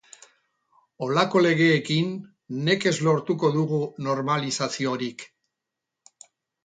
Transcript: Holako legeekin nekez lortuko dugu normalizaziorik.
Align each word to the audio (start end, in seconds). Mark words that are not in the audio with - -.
Holako 1.07 1.43
legeekin 1.47 2.09
nekez 2.69 2.95
lortuko 3.09 3.53
dugu 3.59 3.83
normalizaziorik. 4.09 5.29